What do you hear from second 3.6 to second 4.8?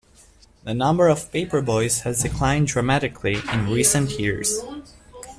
recent years.